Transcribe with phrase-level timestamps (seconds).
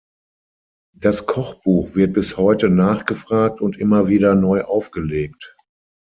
[0.97, 5.55] Das Kochbuch wird bis heute nachgefragt und immer wieder neu aufgelegt.